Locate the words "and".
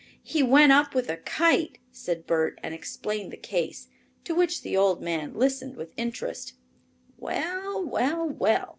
2.63-2.73